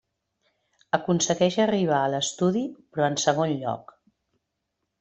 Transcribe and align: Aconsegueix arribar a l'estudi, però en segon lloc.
Aconsegueix 0.97 1.57
arribar 1.65 2.01
a 2.05 2.09
l'estudi, 2.15 2.65
però 2.97 3.07
en 3.11 3.21
segon 3.27 3.57
lloc. 3.63 3.97